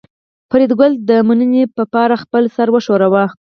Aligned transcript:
فریدګل 0.49 0.91
د 1.09 1.11
مننې 1.27 1.63
په 1.75 1.83
پار 1.93 2.09
خپل 2.23 2.43
سر 2.55 2.67
وښوراوه 2.71 3.23